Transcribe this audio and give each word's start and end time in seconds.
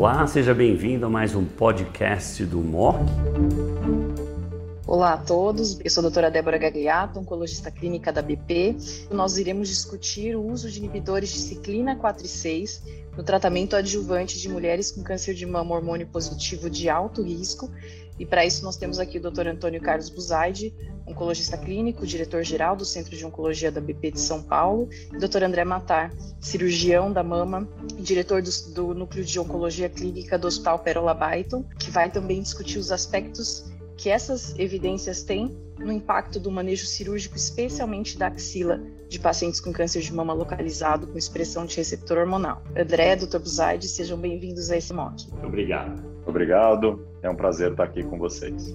Olá, 0.00 0.26
seja 0.26 0.54
bem-vindo 0.54 1.04
a 1.04 1.10
mais 1.10 1.34
um 1.34 1.44
podcast 1.44 2.42
do 2.46 2.56
MOC. 2.60 3.00
Olá 4.90 5.12
a 5.12 5.18
todos, 5.18 5.78
eu 5.84 5.88
sou 5.88 6.00
a 6.00 6.02
doutora 6.02 6.32
Débora 6.32 6.58
Gagliato, 6.58 7.20
oncologista 7.20 7.70
clínica 7.70 8.12
da 8.12 8.20
BP. 8.20 8.76
Nós 9.08 9.38
iremos 9.38 9.68
discutir 9.68 10.34
o 10.34 10.44
uso 10.44 10.68
de 10.68 10.78
inibidores 10.78 11.30
de 11.30 11.38
ciclina 11.38 11.94
4 11.94 12.26
e 12.26 12.28
6 12.28 12.82
no 13.16 13.22
tratamento 13.22 13.76
adjuvante 13.76 14.40
de 14.40 14.48
mulheres 14.48 14.90
com 14.90 15.00
câncer 15.04 15.32
de 15.34 15.46
mama 15.46 15.76
hormônio 15.76 16.08
positivo 16.08 16.68
de 16.68 16.88
alto 16.88 17.22
risco. 17.22 17.70
E 18.18 18.26
para 18.26 18.44
isso 18.44 18.64
nós 18.64 18.76
temos 18.76 18.98
aqui 18.98 19.18
o 19.18 19.30
Dr. 19.30 19.46
Antônio 19.46 19.80
Carlos 19.80 20.10
Buzaide, 20.10 20.74
oncologista 21.06 21.56
clínico, 21.56 22.04
diretor-geral 22.04 22.74
do 22.74 22.84
Centro 22.84 23.16
de 23.16 23.24
Oncologia 23.24 23.70
da 23.70 23.80
BP 23.80 24.10
de 24.10 24.20
São 24.20 24.42
Paulo, 24.42 24.88
e 25.14 25.18
Dr. 25.18 25.44
André 25.44 25.64
Matar, 25.64 26.12
cirurgião 26.40 27.12
da 27.12 27.22
mama 27.22 27.68
e 27.96 28.02
diretor 28.02 28.42
do, 28.42 28.50
do 28.74 28.92
Núcleo 28.92 29.24
de 29.24 29.38
Oncologia 29.38 29.88
Clínica 29.88 30.36
do 30.36 30.48
Hospital 30.48 30.80
Pérola 30.80 31.14
Baiton, 31.14 31.62
que 31.78 31.92
vai 31.92 32.10
também 32.10 32.42
discutir 32.42 32.76
os 32.76 32.90
aspectos 32.90 33.70
que 34.00 34.08
essas 34.08 34.58
evidências 34.58 35.22
têm 35.22 35.54
no 35.78 35.92
impacto 35.92 36.40
do 36.40 36.50
manejo 36.50 36.86
cirúrgico, 36.86 37.36
especialmente 37.36 38.16
da 38.16 38.28
axila, 38.28 38.80
de 39.10 39.20
pacientes 39.20 39.60
com 39.60 39.70
câncer 39.74 40.00
de 40.00 40.10
mama 40.10 40.32
localizado 40.32 41.06
com 41.06 41.18
expressão 41.18 41.66
de 41.66 41.76
receptor 41.76 42.16
hormonal. 42.16 42.62
André, 42.74 43.14
Dr. 43.14 43.38
Buzaide, 43.38 43.86
sejam 43.86 44.18
bem-vindos 44.18 44.70
a 44.70 44.78
esse 44.78 44.94
mote. 44.94 45.28
Obrigado. 45.44 46.02
Obrigado, 46.26 47.06
é 47.22 47.28
um 47.28 47.36
prazer 47.36 47.72
estar 47.72 47.84
aqui 47.84 48.02
com 48.02 48.18
vocês 48.18 48.74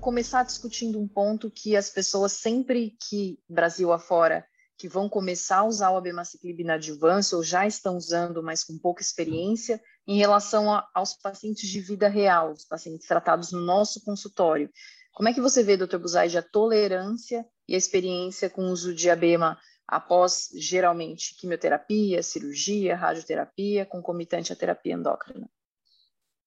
começar 0.00 0.44
discutindo 0.44 1.00
um 1.00 1.08
ponto 1.08 1.50
que 1.50 1.74
as 1.74 1.90
pessoas 1.90 2.30
sempre 2.30 2.96
que 3.08 3.40
Brasil 3.48 3.92
afora 3.92 4.46
que 4.78 4.88
vão 4.88 5.08
começar 5.08 5.58
a 5.58 5.64
usar 5.64 5.90
o 5.90 5.96
abemaciclib 5.96 6.62
na 6.62 6.74
adjuvância 6.74 7.36
ou 7.36 7.42
já 7.42 7.66
estão 7.66 7.96
usando, 7.96 8.42
mas 8.42 8.62
com 8.62 8.78
pouca 8.78 9.02
experiência, 9.02 9.80
em 10.06 10.16
relação 10.16 10.72
a, 10.72 10.88
aos 10.94 11.14
pacientes 11.14 11.68
de 11.68 11.80
vida 11.80 12.08
real, 12.08 12.52
os 12.52 12.64
pacientes 12.64 13.06
tratados 13.06 13.52
no 13.52 13.60
nosso 13.60 14.04
consultório. 14.04 14.70
Como 15.12 15.28
é 15.28 15.32
que 15.32 15.40
você 15.40 15.62
vê, 15.62 15.76
doutor 15.76 15.98
Buzaide, 15.98 16.38
a 16.38 16.42
tolerância 16.42 17.44
e 17.66 17.74
a 17.74 17.78
experiência 17.78 18.48
com 18.48 18.62
o 18.62 18.70
uso 18.70 18.94
de 18.94 19.10
abema 19.10 19.58
após, 19.88 20.50
geralmente, 20.54 21.36
quimioterapia, 21.36 22.22
cirurgia, 22.22 22.96
radioterapia, 22.96 23.86
concomitante 23.86 24.52
à 24.52 24.56
terapia 24.56 24.94
endócrina? 24.94 25.48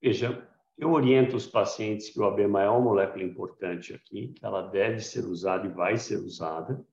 Veja, 0.01 0.47
eu 0.77 0.91
oriento 0.91 1.35
os 1.35 1.45
pacientes 1.45 2.09
que 2.09 2.19
o 2.19 2.23
ABMA 2.23 2.61
é 2.61 2.69
uma 2.69 2.79
molécula 2.79 3.23
importante 3.23 3.93
aqui, 3.93 4.29
que 4.29 4.45
ela 4.45 4.61
deve 4.61 5.01
ser 5.01 5.25
usada 5.25 5.67
e 5.67 5.71
vai 5.71 5.97
ser 5.97 6.17
usada. 6.17 6.85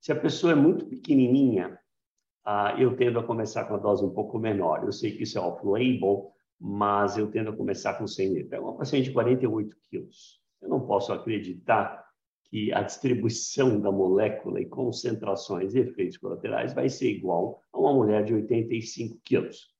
Se 0.00 0.12
a 0.12 0.16
pessoa 0.16 0.52
é 0.52 0.56
muito 0.56 0.84
pequenininha, 0.84 1.78
ah, 2.44 2.74
eu 2.78 2.96
tendo 2.96 3.18
a 3.18 3.22
começar 3.22 3.64
com 3.64 3.74
a 3.74 3.78
dose 3.78 4.04
um 4.04 4.10
pouco 4.10 4.38
menor. 4.38 4.84
Eu 4.84 4.92
sei 4.92 5.16
que 5.16 5.22
isso 5.22 5.38
é 5.38 5.40
off-label, 5.40 6.32
mas 6.60 7.16
eu 7.16 7.30
tendo 7.30 7.50
a 7.50 7.56
começar 7.56 7.94
com 7.94 8.06
100 8.06 8.30
mil. 8.30 8.48
É 8.50 8.60
uma 8.60 8.76
paciente 8.76 9.04
de 9.04 9.12
48 9.12 9.76
quilos. 9.90 10.40
Eu 10.60 10.68
não 10.68 10.86
posso 10.86 11.12
acreditar 11.12 12.04
que 12.44 12.72
a 12.72 12.82
distribuição 12.82 13.80
da 13.80 13.90
molécula 13.90 14.60
e 14.60 14.66
concentrações 14.66 15.74
e 15.74 15.80
efeitos 15.80 16.18
colaterais 16.18 16.74
vai 16.74 16.88
ser 16.88 17.10
igual 17.10 17.62
a 17.72 17.78
uma 17.78 17.94
mulher 17.94 18.24
de 18.24 18.34
85 18.34 19.18
quilos. 19.24 19.72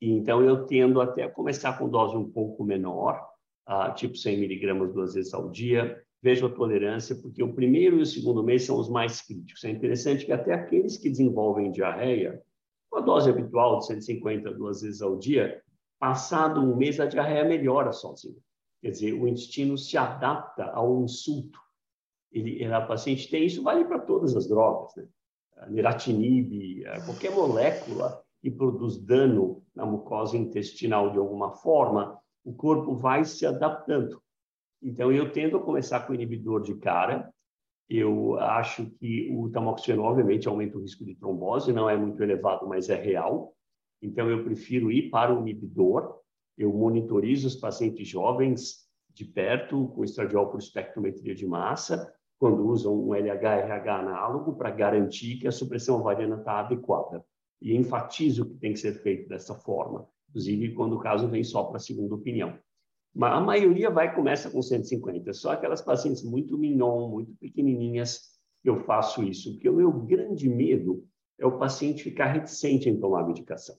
Então, 0.00 0.42
eu 0.42 0.66
tendo 0.66 1.00
até 1.00 1.24
a 1.24 1.30
começar 1.30 1.78
com 1.78 1.88
dose 1.88 2.16
um 2.16 2.28
pouco 2.28 2.64
menor, 2.64 3.22
uh, 3.68 3.94
tipo 3.94 4.16
100 4.16 4.38
miligramas 4.38 4.92
duas 4.92 5.14
vezes 5.14 5.32
ao 5.32 5.50
dia. 5.50 6.02
Vejo 6.22 6.46
a 6.46 6.50
tolerância, 6.50 7.16
porque 7.16 7.42
o 7.42 7.54
primeiro 7.54 7.98
e 7.98 8.02
o 8.02 8.06
segundo 8.06 8.42
mês 8.42 8.64
são 8.64 8.78
os 8.78 8.88
mais 8.88 9.22
críticos. 9.22 9.64
É 9.64 9.70
interessante 9.70 10.26
que 10.26 10.32
até 10.32 10.52
aqueles 10.52 10.96
que 10.96 11.08
desenvolvem 11.08 11.72
diarreia, 11.72 12.42
com 12.90 12.98
a 12.98 13.00
dose 13.00 13.30
habitual 13.30 13.78
de 13.78 13.86
150 13.86 14.52
duas 14.52 14.82
vezes 14.82 15.00
ao 15.00 15.16
dia, 15.16 15.62
passado 15.98 16.60
um 16.60 16.76
mês 16.76 17.00
a 17.00 17.06
diarreia 17.06 17.44
melhora 17.44 17.92
sozinha. 17.92 18.36
Quer 18.82 18.90
dizer, 18.90 19.12
o 19.12 19.28
intestino 19.28 19.76
se 19.76 19.96
adapta 19.96 20.64
ao 20.64 21.02
insulto. 21.02 21.58
Ele, 22.32 22.64
a 22.64 22.80
paciente 22.80 23.28
tem 23.30 23.44
isso, 23.44 23.62
vale 23.62 23.84
para 23.84 23.98
todas 23.98 24.36
as 24.36 24.48
drogas, 24.48 24.94
né? 24.96 25.06
Neratinib, 25.68 26.84
qualquer 27.04 27.30
molécula 27.32 28.22
que 28.40 28.50
produz 28.50 28.96
dano 28.96 29.62
na 29.74 29.84
mucosa 29.84 30.36
intestinal 30.36 31.12
de 31.12 31.18
alguma 31.18 31.52
forma, 31.52 32.18
o 32.42 32.54
corpo 32.54 32.96
vai 32.96 33.24
se 33.24 33.44
adaptando. 33.44 34.22
Então, 34.82 35.12
eu 35.12 35.30
tendo 35.32 35.56
a 35.56 35.62
começar 35.62 36.00
com 36.00 36.12
o 36.12 36.14
inibidor 36.14 36.62
de 36.62 36.74
cara. 36.74 37.32
Eu 37.88 38.38
acho 38.38 38.86
que 38.98 39.28
o 39.34 39.50
tamoxifeno, 39.50 40.02
obviamente, 40.02 40.46
aumenta 40.46 40.78
o 40.78 40.80
risco 40.80 41.04
de 41.04 41.14
trombose, 41.16 41.72
não 41.72 41.90
é 41.90 41.96
muito 41.96 42.22
elevado, 42.22 42.66
mas 42.68 42.88
é 42.88 42.94
real. 42.94 43.52
Então, 44.00 44.30
eu 44.30 44.44
prefiro 44.44 44.90
ir 44.92 45.10
para 45.10 45.34
o 45.34 45.40
inibidor. 45.40 46.18
Eu 46.56 46.72
monitorizo 46.72 47.48
os 47.48 47.56
pacientes 47.56 48.06
jovens 48.06 48.88
de 49.12 49.24
perto 49.24 49.88
com 49.88 50.04
estradiol 50.04 50.48
por 50.50 50.58
espectrometria 50.58 51.34
de 51.34 51.46
massa, 51.46 52.12
quando 52.38 52.66
usam 52.66 52.94
um 52.94 53.14
LH-RH 53.14 53.98
análogo, 53.98 54.54
para 54.56 54.70
garantir 54.70 55.38
que 55.38 55.48
a 55.48 55.52
supressão 55.52 55.98
ovariana 55.98 56.36
está 56.36 56.60
adequada 56.60 57.24
e 57.60 57.76
enfatizo 57.76 58.46
que 58.46 58.56
tem 58.56 58.72
que 58.72 58.78
ser 58.78 58.94
feito 59.02 59.28
dessa 59.28 59.54
forma, 59.54 60.08
inclusive 60.30 60.72
quando 60.74 60.96
o 60.96 61.00
caso 61.00 61.28
vem 61.28 61.44
só 61.44 61.64
para 61.64 61.78
segunda 61.78 62.14
opinião. 62.14 62.58
A 63.18 63.40
maioria 63.40 63.90
vai 63.90 64.14
começa 64.14 64.50
com 64.50 64.62
150, 64.62 65.32
só 65.32 65.52
aquelas 65.52 65.82
pacientes 65.82 66.22
muito 66.22 66.56
mignon, 66.56 67.08
muito 67.08 67.34
pequenininhas, 67.36 68.38
que 68.62 68.70
eu 68.70 68.84
faço 68.84 69.22
isso, 69.22 69.52
porque 69.52 69.68
o 69.68 69.74
meu 69.74 69.90
grande 69.90 70.48
medo 70.48 71.04
é 71.38 71.46
o 71.46 71.58
paciente 71.58 72.04
ficar 72.04 72.26
reticente 72.26 72.88
em 72.88 73.00
tomar 73.00 73.22
a 73.22 73.26
medicação. 73.26 73.74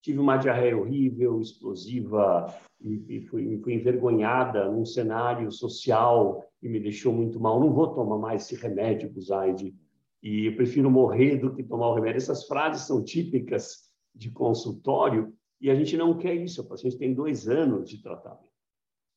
Tive 0.00 0.20
uma 0.20 0.36
diarreia 0.36 0.78
horrível, 0.78 1.40
explosiva, 1.40 2.46
e, 2.80 3.16
e 3.16 3.20
fui, 3.22 3.58
fui 3.58 3.74
envergonhada 3.74 4.70
num 4.70 4.84
cenário 4.84 5.50
social 5.50 6.44
que 6.60 6.68
me 6.68 6.78
deixou 6.78 7.12
muito 7.12 7.40
mal. 7.40 7.58
Não 7.58 7.72
vou 7.72 7.94
tomar 7.94 8.18
mais 8.18 8.44
esse 8.44 8.54
remédio, 8.54 9.10
Buzaide, 9.10 9.74
e 10.22 10.46
eu 10.46 10.56
prefiro 10.56 10.90
morrer 10.90 11.36
do 11.36 11.54
que 11.54 11.62
tomar 11.62 11.88
o 11.88 11.94
remédio. 11.94 12.18
Essas 12.18 12.46
frases 12.46 12.86
são 12.86 13.02
típicas 13.02 13.90
de 14.14 14.30
consultório 14.30 15.34
e 15.60 15.70
a 15.70 15.74
gente 15.74 15.96
não 15.96 16.16
quer 16.16 16.34
isso. 16.34 16.62
O 16.62 16.68
paciente 16.68 16.98
tem 16.98 17.14
dois 17.14 17.48
anos 17.48 17.88
de 17.88 18.02
tratamento. 18.02 18.46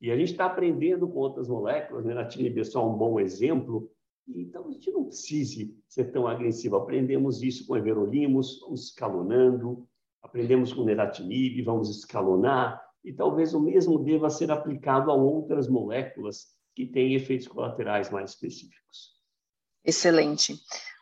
E 0.02 0.12
a 0.12 0.18
gente 0.18 0.32
está 0.32 0.46
aprendendo 0.46 1.08
com 1.08 1.20
outras 1.20 1.50
moléculas, 1.50 2.06
né? 2.06 2.14
Natinib 2.14 2.60
é 2.60 2.64
só 2.64 2.88
um 2.90 2.98
bom 2.98 3.20
exemplo. 3.20 3.92
Então, 4.28 4.68
a 4.68 4.72
gente 4.72 4.92
não 4.92 5.06
precisa 5.06 5.70
ser 5.88 6.12
tão 6.12 6.28
agressivo. 6.28 6.78
Aprendemos 6.78 7.44
isso 7.44 7.68
com 7.68 7.76
everolimus, 7.76 8.60
vamos 8.62 8.86
escalonando. 8.86 9.88
Aprendemos 10.22 10.72
com 10.72 10.84
neratinib, 10.84 11.62
vamos 11.64 11.90
escalonar. 11.90 12.82
E 13.04 13.12
talvez 13.12 13.54
o 13.54 13.60
mesmo 13.60 14.00
deva 14.00 14.30
ser 14.30 14.52
aplicado 14.52 15.12
a 15.12 15.16
outras 15.16 15.68
moléculas 15.68 16.48
que 16.76 16.86
têm 16.86 17.16
efeitos 17.16 17.48
colaterais 17.48 18.10
mais 18.10 18.32
específicos. 18.32 19.18
Excelente. 19.84 20.56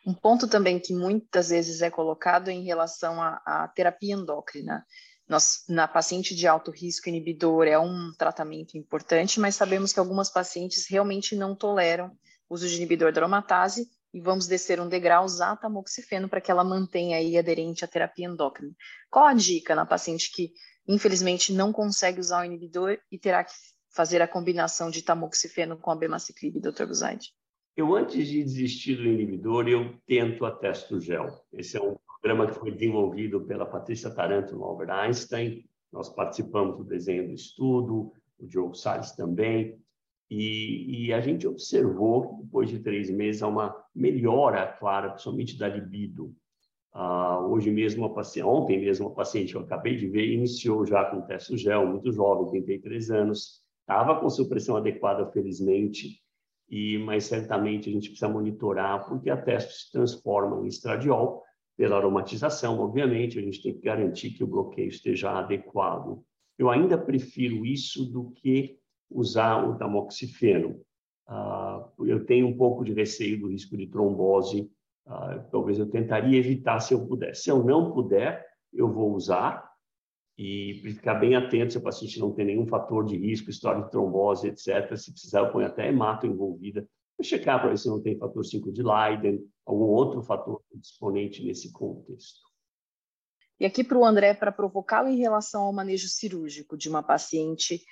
Um 0.05 0.13
ponto 0.13 0.47
também 0.47 0.79
que 0.79 0.93
muitas 0.93 1.49
vezes 1.49 1.81
é 1.81 1.89
colocado 1.89 2.49
em 2.49 2.63
relação 2.63 3.21
à, 3.21 3.41
à 3.45 3.67
terapia 3.67 4.15
endócrina. 4.15 4.85
Nós, 5.27 5.65
na 5.67 5.87
paciente 5.87 6.33
de 6.33 6.47
alto 6.47 6.71
risco 6.71 7.09
inibidor 7.09 7.67
é 7.67 7.77
um 7.77 8.11
tratamento 8.17 8.77
importante, 8.77 9.39
mas 9.39 9.55
sabemos 9.55 9.91
que 9.91 9.99
algumas 9.99 10.29
pacientes 10.29 10.87
realmente 10.89 11.35
não 11.35 11.53
toleram 11.53 12.11
o 12.49 12.53
uso 12.53 12.67
de 12.67 12.77
inibidor 12.77 13.11
da 13.11 13.19
aromatase 13.19 13.89
e 14.13 14.21
vamos 14.21 14.47
descer 14.47 14.79
um 14.79 14.87
degrau, 14.87 15.25
usar 15.25 15.57
tamoxifeno 15.57 16.29
para 16.29 16.39
que 16.39 16.49
ela 16.49 16.63
mantenha 16.63 17.17
aí 17.17 17.37
aderente 17.37 17.83
à 17.83 17.87
terapia 17.87 18.25
endócrina. 18.25 18.73
Qual 19.09 19.25
a 19.25 19.33
dica 19.33 19.75
na 19.75 19.85
paciente 19.85 20.31
que 20.31 20.53
infelizmente 20.87 21.51
não 21.51 21.73
consegue 21.73 22.21
usar 22.21 22.41
o 22.41 22.45
inibidor 22.45 22.97
e 23.11 23.19
terá 23.19 23.43
que 23.43 23.53
fazer 23.93 24.21
a 24.21 24.27
combinação 24.27 24.89
de 24.89 25.01
tamoxifeno 25.01 25.77
com 25.77 25.91
a 25.91 25.95
bemaciclib, 25.95 26.61
Dr. 26.61 26.85
Buzaide? 26.85 27.33
Eu, 27.75 27.95
antes 27.95 28.27
de 28.27 28.43
desistir 28.43 28.95
do 28.95 29.05
inibidor, 29.05 29.67
eu 29.67 29.95
tento 30.07 30.45
a 30.45 30.99
Gel. 30.99 31.45
Esse 31.53 31.77
é 31.77 31.81
um 31.81 31.95
programa 32.27 32.45
que 32.45 32.59
foi 32.59 32.71
desenvolvido 32.71 33.39
pela 33.45 33.65
Patrícia 33.65 34.09
Taranto 34.09 34.53
no 34.53 34.65
Albert 34.65 34.89
Einstein. 34.89 35.63
Nós 35.93 36.09
participamos 36.09 36.75
do 36.75 36.83
desenho 36.83 37.25
do 37.25 37.33
estudo, 37.33 38.11
o 38.37 38.45
Diogo 38.45 38.75
Salles 38.75 39.13
também. 39.13 39.79
E, 40.29 41.05
e, 41.05 41.13
a 41.13 41.21
gente 41.21 41.47
observou 41.47 42.41
depois 42.43 42.69
de 42.69 42.79
três 42.79 43.09
meses 43.09 43.41
há 43.41 43.47
uma 43.47 43.73
melhora 43.95 44.67
clara, 44.67 45.11
principalmente 45.11 45.57
da 45.57 45.69
libido. 45.69 46.35
Uh, 46.93 47.47
hoje 47.49 47.71
mesmo, 47.71 48.03
uma 48.03 48.13
paciente, 48.13 48.45
ontem 48.45 48.77
mesmo, 48.77 49.07
uma 49.07 49.15
paciente 49.15 49.51
que 49.51 49.57
eu 49.57 49.61
acabei 49.61 49.95
de 49.95 50.07
ver 50.09 50.29
iniciou 50.29 50.85
já 50.85 51.05
com 51.05 51.25
Gel, 51.55 51.87
muito 51.87 52.11
jovem, 52.11 52.61
33 52.61 53.09
anos, 53.09 53.61
estava 53.79 54.19
com 54.19 54.29
supressão 54.29 54.75
adequada, 54.75 55.31
felizmente, 55.31 56.21
e 56.69 56.97
mas 56.97 57.23
certamente 57.23 57.89
a 57.89 57.93
gente 57.93 58.09
precisa 58.09 58.27
monitorar 58.27 59.07
porque 59.07 59.29
a 59.29 59.41
testo 59.41 59.71
se 59.71 59.89
transforma 59.93 60.65
em 60.65 60.67
estradiol 60.67 61.46
pela 61.77 61.97
aromatização, 61.97 62.79
obviamente, 62.79 63.37
a 63.37 63.41
gente 63.41 63.61
tem 63.61 63.73
que 63.73 63.81
garantir 63.81 64.31
que 64.31 64.43
o 64.43 64.47
bloqueio 64.47 64.89
esteja 64.89 65.31
adequado. 65.31 66.23
Eu 66.57 66.71
ainda 66.71 66.97
prefiro 66.97 67.63
isso 67.63 68.03
do 68.03 68.31
que 68.31 68.79
usar 69.09 69.63
o 69.63 69.77
tamoxifeno. 69.77 70.81
Uh, 71.29 72.05
eu 72.05 72.25
tenho 72.25 72.47
um 72.47 72.57
pouco 72.57 72.83
de 72.83 72.93
receio 72.93 73.39
do 73.39 73.49
risco 73.49 73.77
de 73.77 73.85
trombose, 73.87 74.69
uh, 75.05 75.43
talvez 75.51 75.77
eu 75.77 75.87
tentaria 75.87 76.39
evitar 76.39 76.79
se 76.79 76.95
eu 76.95 77.05
puder. 77.05 77.35
Se 77.35 77.51
eu 77.51 77.63
não 77.63 77.91
puder, 77.91 78.43
eu 78.73 78.91
vou 78.91 79.13
usar 79.13 79.69
e 80.35 80.81
ficar 80.83 81.15
bem 81.15 81.35
atento 81.35 81.73
se 81.73 81.77
o 81.77 81.83
paciente 81.83 82.19
não 82.19 82.31
tem 82.31 82.45
nenhum 82.45 82.65
fator 82.65 83.05
de 83.05 83.17
risco, 83.17 83.49
história 83.49 83.83
de 83.83 83.91
trombose, 83.91 84.47
etc. 84.47 84.95
Se 84.95 85.11
precisar, 85.11 85.41
eu 85.41 85.51
ponho 85.51 85.67
até 85.67 85.87
hemato 85.87 86.25
envolvida. 86.25 86.87
Checar 87.21 87.59
para 87.59 87.69
ver 87.69 87.77
se 87.77 87.87
não 87.87 88.01
tem 88.01 88.17
fator 88.17 88.45
5 88.45 88.71
de 88.71 88.83
Leiden, 88.83 89.43
algum 89.65 89.85
outro 89.85 90.21
fator 90.21 90.61
disponente 90.75 91.43
nesse 91.43 91.71
contexto. 91.71 92.39
E 93.59 93.65
aqui 93.65 93.83
para 93.83 93.97
o 93.97 94.05
André, 94.05 94.35
para 94.35 94.51
provocá-lo 94.51 95.09
em 95.09 95.17
relação 95.17 95.63
ao 95.63 95.73
manejo 95.73 96.07
cirúrgico 96.07 96.77
de 96.77 96.87
uma 96.87 97.01
paciente, 97.01 97.83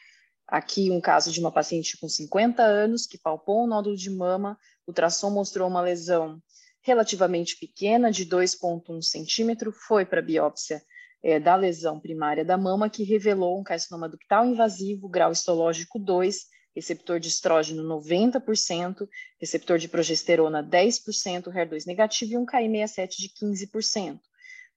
aqui 0.47 0.91
um 0.91 1.01
caso 1.01 1.31
de 1.31 1.39
uma 1.39 1.51
paciente 1.51 1.97
com 1.99 2.07
50 2.07 2.61
anos 2.61 3.07
que 3.07 3.17
palpou 3.17 3.63
um 3.63 3.67
nódulo 3.67 3.97
de 3.97 4.11
mama, 4.11 4.59
o 4.85 4.91
ultrassom 4.91 5.31
mostrou 5.31 5.67
uma 5.67 5.81
lesão 5.81 6.39
relativamente 6.83 7.57
pequena, 7.57 8.11
de 8.11 8.27
2,1 8.27 9.01
centímetro, 9.01 9.71
foi 9.71 10.05
para 10.05 10.21
biópsia 10.21 10.79
é, 11.23 11.39
da 11.39 11.55
lesão 11.55 11.99
primária 11.99 12.45
da 12.45 12.55
mama, 12.55 12.87
que 12.87 13.03
revelou 13.03 13.59
um 13.59 13.63
carcinoma 13.63 14.07
ductal 14.07 14.45
invasivo, 14.45 15.09
grau 15.09 15.31
histológico 15.31 15.97
2, 15.97 16.45
receptor 16.75 17.19
de 17.19 17.29
estrógeno 17.29 17.83
90%, 17.83 19.07
receptor 19.39 19.79
de 19.79 19.87
progesterona 19.87 20.61
10%, 20.61 21.45
HER2 21.45 21.85
negativo 21.85 22.33
e 22.33 22.37
um 22.37 22.45
KI67 22.45 23.09
de 23.17 23.29
15%. 23.29 24.19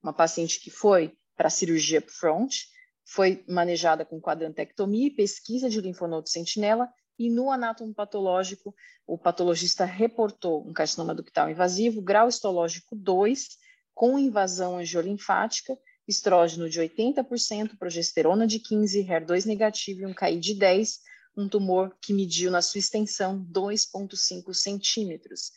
Uma 0.03 0.13
paciente 0.13 0.61
que 0.61 0.71
foi 0.71 1.13
para 1.37 1.49
a 1.49 1.51
cirurgia 1.51 1.99
upfront, 1.99 2.67
foi 3.05 3.43
manejada 3.49 4.05
com 4.05 4.21
quadrantectomia 4.21 5.07
e 5.07 5.11
pesquisa 5.11 5.69
de 5.69 5.81
linfonodo 5.81 6.29
sentinela 6.29 6.89
e 7.19 7.31
no 7.31 7.51
anátomo 7.51 7.93
patológico, 7.93 8.75
o 9.07 9.19
patologista 9.19 9.85
reportou 9.85 10.69
um 10.69 10.73
carcinoma 10.73 11.15
ductal 11.15 11.51
invasivo, 11.51 12.01
grau 12.01 12.29
histológico 12.29 12.95
2, 12.95 13.49
com 13.93 14.19
invasão 14.19 14.79
angiolinfática, 14.79 15.77
estrógeno 16.07 16.71
de 16.71 16.81
80%, 16.81 17.77
progesterona 17.77 18.47
de 18.47 18.61
15%, 18.61 19.07
HER2 19.07 19.47
negativo 19.47 20.03
e 20.03 20.07
um 20.07 20.15
KI 20.15 20.39
de 20.39 20.55
10%, 20.55 20.99
um 21.39 21.49
tumor 21.49 21.97
que 22.03 22.13
mediu 22.13 22.51
na 22.51 22.61
sua 22.61 22.81
extensão 22.81 23.39
2,5 23.53 24.53
centímetros. 24.53 25.53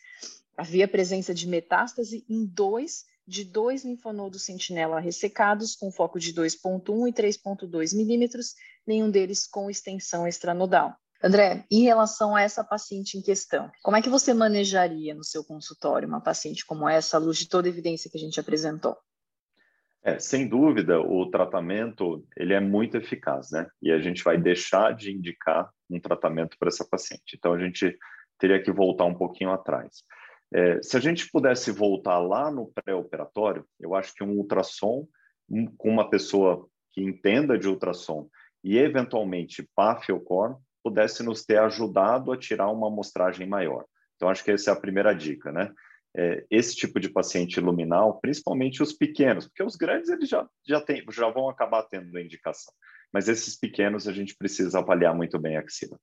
Havia 0.55 0.87
presença 0.87 1.33
de 1.33 1.47
metástase 1.47 2.23
em 2.29 2.45
dois 2.45 3.05
de 3.27 3.45
dois 3.45 3.85
linfonodos 3.85 4.43
sentinela 4.43 4.99
ressecados, 4.99 5.75
com 5.75 5.91
foco 5.91 6.19
de 6.19 6.33
2,1 6.33 7.07
e 7.07 7.13
3,2 7.13 7.95
milímetros, 7.95 8.55
nenhum 8.85 9.09
deles 9.09 9.47
com 9.47 9.69
extensão 9.69 10.27
extranodal. 10.27 10.95
André, 11.23 11.65
em 11.69 11.83
relação 11.83 12.35
a 12.35 12.41
essa 12.41 12.63
paciente 12.63 13.17
em 13.17 13.21
questão, 13.21 13.71
como 13.83 13.95
é 13.95 14.01
que 14.01 14.09
você 14.09 14.33
manejaria 14.33 15.13
no 15.13 15.23
seu 15.23 15.43
consultório 15.43 16.07
uma 16.07 16.19
paciente 16.19 16.65
como 16.65 16.89
essa, 16.89 17.17
à 17.17 17.19
luz 17.19 17.37
de 17.37 17.47
toda 17.47 17.67
a 17.67 17.69
evidência 17.69 18.09
que 18.09 18.17
a 18.17 18.21
gente 18.21 18.39
apresentou? 18.39 18.97
É, 20.03 20.17
sem 20.17 20.47
dúvida, 20.47 20.99
o 20.99 21.29
tratamento 21.29 22.25
ele 22.35 22.53
é 22.53 22.59
muito 22.59 22.97
eficaz, 22.97 23.51
né? 23.51 23.67
E 23.81 23.91
a 23.91 23.99
gente 23.99 24.23
vai 24.23 24.35
deixar 24.37 24.95
de 24.95 25.11
indicar 25.11 25.69
um 25.89 25.99
tratamento 25.99 26.57
para 26.57 26.69
essa 26.69 26.87
paciente. 26.87 27.35
Então, 27.35 27.53
a 27.53 27.59
gente 27.59 27.95
teria 28.39 28.61
que 28.61 28.71
voltar 28.71 29.05
um 29.05 29.13
pouquinho 29.13 29.51
atrás. 29.51 30.03
É, 30.53 30.81
se 30.81 30.97
a 30.97 30.99
gente 30.99 31.29
pudesse 31.29 31.71
voltar 31.71 32.17
lá 32.17 32.49
no 32.49 32.71
pré-operatório, 32.73 33.63
eu 33.79 33.93
acho 33.93 34.13
que 34.13 34.23
um 34.23 34.31
ultrassom 34.31 35.07
um, 35.49 35.67
com 35.77 35.89
uma 35.89 36.09
pessoa 36.09 36.67
que 36.91 37.01
entenda 37.01 37.57
de 37.57 37.67
ultrassom 37.67 38.27
e, 38.63 38.77
eventualmente, 38.77 39.69
PAF 39.75 40.11
ou 40.11 40.19
COR, 40.19 40.57
pudesse 40.83 41.23
nos 41.23 41.45
ter 41.45 41.59
ajudado 41.59 42.31
a 42.31 42.37
tirar 42.37 42.69
uma 42.69 42.87
amostragem 42.87 43.47
maior. 43.47 43.85
Então, 44.15 44.29
acho 44.29 44.43
que 44.43 44.51
essa 44.51 44.71
é 44.71 44.73
a 44.73 44.79
primeira 44.79 45.13
dica, 45.13 45.51
né? 45.51 45.71
É, 46.15 46.45
esse 46.49 46.75
tipo 46.75 46.99
de 46.99 47.09
paciente 47.09 47.59
luminal, 47.59 48.19
principalmente 48.19 48.83
os 48.83 48.93
pequenos, 48.93 49.47
porque 49.47 49.63
os 49.63 49.75
grandes 49.75 50.09
eles 50.09 50.29
já, 50.29 50.47
já, 50.67 50.81
tem, 50.81 51.03
já 51.11 51.29
vão 51.29 51.49
acabar 51.49 51.83
tendo 51.83 52.15
a 52.17 52.21
indicação. 52.21 52.73
Mas 53.13 53.27
esses 53.27 53.57
pequenos 53.57 54.07
a 54.07 54.13
gente 54.13 54.35
precisa 54.35 54.79
avaliar 54.79 55.15
muito 55.15 55.39
bem 55.39 55.57
a 55.57 55.61
axila. 55.61 55.97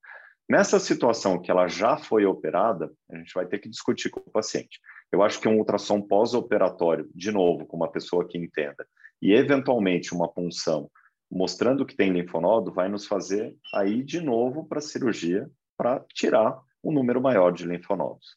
Nessa 0.48 0.80
situação 0.80 1.40
que 1.40 1.50
ela 1.50 1.68
já 1.68 1.98
foi 1.98 2.24
operada, 2.24 2.90
a 3.10 3.16
gente 3.16 3.34
vai 3.34 3.46
ter 3.46 3.58
que 3.58 3.68
discutir 3.68 4.08
com 4.08 4.20
o 4.20 4.30
paciente. 4.30 4.80
Eu 5.12 5.22
acho 5.22 5.40
que 5.40 5.48
um 5.48 5.58
ultrassom 5.58 6.00
pós-operatório, 6.00 7.08
de 7.14 7.30
novo, 7.30 7.66
com 7.66 7.76
uma 7.76 7.90
pessoa 7.90 8.26
que 8.26 8.38
entenda, 8.38 8.86
e 9.20 9.32
eventualmente 9.32 10.14
uma 10.14 10.28
punção 10.28 10.90
mostrando 11.30 11.84
que 11.84 11.94
tem 11.94 12.10
linfonodo, 12.10 12.72
vai 12.72 12.88
nos 12.88 13.06
fazer 13.06 13.54
aí 13.74 14.02
de 14.02 14.20
novo 14.20 14.66
para 14.66 14.78
a 14.78 14.82
cirurgia 14.82 15.46
para 15.76 16.02
tirar 16.14 16.58
um 16.82 16.92
número 16.92 17.20
maior 17.20 17.52
de 17.52 17.66
linfonodos. 17.66 18.36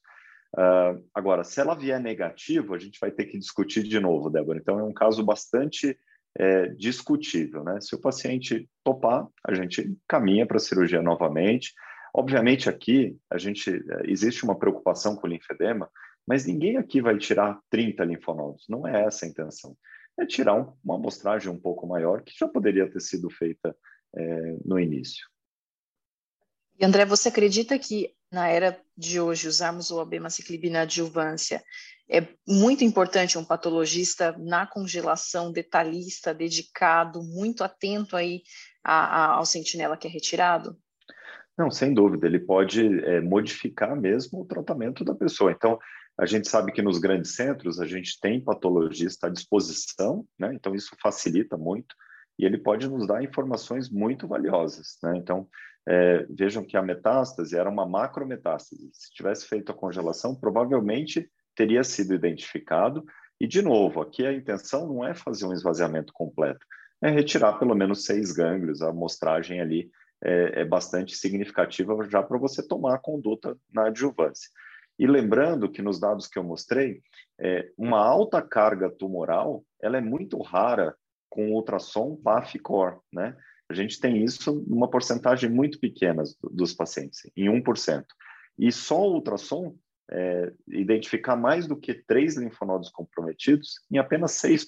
Uh, 0.53 1.03
agora, 1.13 1.44
se 1.44 1.62
ela 1.62 1.75
vier 1.75 2.00
negativo, 2.00 2.74
a 2.74 2.80
gente 2.80 3.00
vai 3.00 3.12
ter 3.12 3.25
que 3.25 3.38
discutir 3.38 3.83
de 3.83 4.00
novo, 4.00 4.30
Débora. 4.30 4.59
Então, 4.59 4.80
é 4.80 4.83
um 4.83 4.94
caso 4.94 5.24
bastante 5.24 5.98
é, 6.38 6.68
discutível, 6.69 7.63
né? 7.63 7.80
Se 7.81 7.95
o 7.95 8.00
paciente 8.00 8.69
topar, 8.83 9.27
a 9.45 9.53
gente 9.53 9.95
caminha 10.07 10.45
para 10.45 10.57
a 10.57 10.62
cirurgia 10.62 11.01
novamente. 11.01 11.74
Obviamente, 12.13 12.69
aqui 12.69 13.18
a 13.30 13.38
gente 13.38 13.69
é, 13.69 14.09
existe 14.12 14.44
uma 14.44 14.57
preocupação 14.57 15.15
com 15.15 15.27
o 15.27 15.30
linfedema, 15.30 15.89
mas 16.27 16.45
ninguém 16.45 16.77
aqui 16.77 17.01
vai 17.01 17.18
tirar 17.18 17.59
30 17.69 18.04
linfonodos. 18.06 18.65
Não 18.69 18.88
é 18.88 19.06
essa 19.06 19.25
a 19.25 19.30
intenção. 19.30 19.75
É 20.19 20.25
tirar 20.25 20.56
um, 20.56 20.74
uma 20.83 20.95
amostragem 20.95 21.51
um 21.51 21.59
pouco 21.59 21.88
maior 21.88 22.21
que 22.21 22.33
já 22.38 22.47
poderia 22.47 22.89
ter 22.89 23.00
sido 23.00 23.30
feita 23.30 23.75
é, 24.15 24.57
no 24.65 24.80
início. 24.80 25.31
E 26.81 26.86
André, 26.86 27.06
você 27.06 27.30
acredita 27.30 27.78
que 27.78 28.12
na 28.31 28.48
era 28.48 28.75
de 28.98 29.22
hoje 29.22 29.48
usarmos 29.48 29.92
o 29.92 30.00
abemaciclib 30.00 30.68
na 30.72 30.81
adjuvância 30.81 31.63
é 32.10 32.28
muito 32.48 32.83
importante 32.83 33.38
um 33.38 33.45
patologista 33.45 34.36
na 34.39 34.66
congelação 34.66 35.51
detalhista, 35.51 36.33
dedicado, 36.33 37.22
muito 37.22 37.63
atento 37.63 38.18
aí 38.18 38.42
a, 38.83 38.94
a, 38.94 39.25
ao 39.36 39.45
sentinela 39.45 39.95
que 39.95 40.07
é 40.07 40.10
retirado? 40.10 40.75
Não, 41.56 41.69
sem 41.69 41.94
dúvida, 41.94 42.25
ele 42.25 42.39
pode 42.39 42.83
é, 43.06 43.22
modificar 43.22 43.95
mesmo 43.95 44.42
o 44.42 44.45
tratamento 44.45 45.06
da 45.06 45.13
pessoa. 45.13 45.51
Então, 45.51 45.78
a 46.19 46.25
gente 46.25 46.48
sabe 46.48 46.72
que 46.72 46.81
nos 46.81 46.98
grandes 46.98 47.36
centros 47.36 47.80
a 47.80 47.86
gente 47.86 48.19
tem 48.19 48.44
patologista 48.44 49.28
à 49.28 49.30
disposição, 49.30 50.25
né? 50.38 50.51
Então 50.56 50.74
isso 50.74 50.95
facilita 51.00 51.56
muito 51.56 51.95
e 52.39 52.45
ele 52.45 52.57
pode 52.57 52.89
nos 52.89 53.06
dar 53.06 53.24
informações 53.24 53.88
muito 53.88 54.28
valiosas, 54.28 54.98
né? 55.04 55.16
Então, 55.16 55.48
é, 55.88 56.25
vejam 56.30 56.63
que 56.63 56.78
a 56.78 56.81
metástase 56.81 57.57
era 57.57 57.69
uma 57.69 57.86
macrometástase. 57.86 58.89
Se 58.94 59.13
tivesse 59.13 59.48
feito 59.48 59.72
a 59.72 59.75
congelação, 59.75 60.36
provavelmente 60.36 61.30
teria 61.56 61.83
sido 61.83 62.13
identificado. 62.13 63.04
E, 63.39 63.48
de 63.48 63.62
novo, 63.62 64.01
aqui 64.01 64.25
a 64.25 64.33
intenção 64.33 64.88
não 64.88 65.06
é 65.06 65.13
fazer 65.13 65.45
um 65.45 65.54
esvaziamento 65.54 66.13
completo, 66.13 66.66
é 67.02 67.09
retirar 67.09 67.57
pelo 67.57 67.76
menos 67.76 68.06
seis 68.06 68.31
gânglios. 68.31 68.81
A 68.81 68.90
amostragem 68.90 69.59
ali 69.59 69.90
é, 70.23 70.61
é 70.61 70.66
bastante 70.66 71.16
significativa 71.16 71.97
já 72.09 72.21
para 72.21 72.38
você 72.38 72.66
tomar 72.66 72.95
a 72.95 73.00
conduta 73.00 73.57
na 73.73 73.88
adjuvância. 73.88 74.50
E 75.00 75.07
lembrando 75.07 75.71
que 75.71 75.81
nos 75.81 76.00
dados 76.00 76.28
que 76.28 76.38
eu 76.38 76.44
mostrei, 76.44 77.02
é, 77.40 77.71
uma 77.76 77.97
alta 77.97 78.40
carga 78.40 78.88
tumoral 78.90 79.64
ela 79.81 79.97
é 79.97 80.02
muito 80.02 80.40
rara 80.42 80.95
com 81.28 81.54
ultrassom 81.54 82.16
PAF-COR, 82.18 83.00
né? 83.11 83.35
A 83.71 83.75
gente 83.75 83.99
tem 83.99 84.23
isso 84.23 84.63
numa 84.68 84.90
porcentagem 84.90 85.49
muito 85.49 85.80
pequena 85.80 86.23
dos 86.51 86.73
pacientes, 86.73 87.21
em 87.35 87.45
1%. 87.45 88.06
E 88.59 88.71
só 88.71 89.01
o 89.01 89.13
ultrassom 89.13 89.75
é, 90.11 90.51
identificar 90.68 91.37
mais 91.37 91.66
do 91.66 91.78
que 91.78 91.94
três 91.94 92.35
linfonodos 92.35 92.90
comprometidos 92.90 93.80
em 93.90 93.97
apenas 93.97 94.33
6%. 94.33 94.68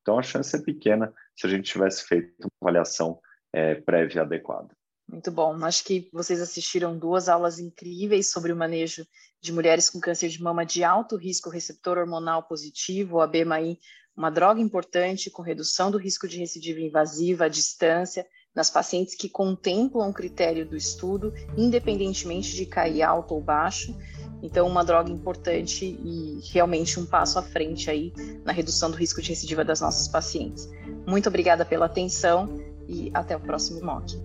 Então, 0.00 0.18
a 0.18 0.22
chance 0.22 0.54
é 0.56 0.62
pequena 0.62 1.12
se 1.36 1.46
a 1.46 1.50
gente 1.50 1.72
tivesse 1.72 2.04
feito 2.04 2.32
uma 2.40 2.70
avaliação 2.70 3.20
é, 3.52 3.74
prévia 3.74 4.22
adequada. 4.22 4.68
Muito 5.08 5.30
bom. 5.32 5.64
Acho 5.64 5.84
que 5.84 6.08
vocês 6.12 6.40
assistiram 6.40 6.96
duas 6.96 7.28
aulas 7.28 7.58
incríveis 7.58 8.30
sobre 8.30 8.52
o 8.52 8.56
manejo 8.56 9.04
de 9.40 9.52
mulheres 9.52 9.90
com 9.90 9.98
câncer 9.98 10.28
de 10.28 10.40
mama 10.40 10.64
de 10.64 10.84
alto 10.84 11.16
risco 11.16 11.50
receptor 11.50 11.98
hormonal 11.98 12.44
positivo, 12.44 13.20
a 13.20 13.26
BMI 13.26 13.80
uma 14.20 14.30
droga 14.30 14.60
importante 14.60 15.30
com 15.30 15.40
redução 15.40 15.90
do 15.90 15.96
risco 15.96 16.28
de 16.28 16.36
recidiva 16.36 16.78
invasiva 16.78 17.46
à 17.46 17.48
distância 17.48 18.26
nas 18.54 18.68
pacientes 18.68 19.14
que 19.14 19.30
contemplam 19.30 20.10
o 20.10 20.12
critério 20.12 20.68
do 20.68 20.76
estudo, 20.76 21.32
independentemente 21.56 22.54
de 22.54 22.66
cair 22.66 23.02
alto 23.02 23.32
ou 23.32 23.40
baixo. 23.40 23.96
Então, 24.42 24.66
uma 24.66 24.84
droga 24.84 25.10
importante 25.10 25.86
e 25.86 26.38
realmente 26.52 27.00
um 27.00 27.06
passo 27.06 27.38
à 27.38 27.42
frente 27.42 27.88
aí 27.88 28.12
na 28.44 28.52
redução 28.52 28.90
do 28.90 28.96
risco 28.98 29.22
de 29.22 29.30
recidiva 29.30 29.64
das 29.64 29.80
nossas 29.80 30.06
pacientes. 30.06 30.68
Muito 31.06 31.30
obrigada 31.30 31.64
pela 31.64 31.86
atenção 31.86 32.60
e 32.86 33.10
até 33.14 33.34
o 33.34 33.40
próximo 33.40 33.82
MOC. 33.82 34.18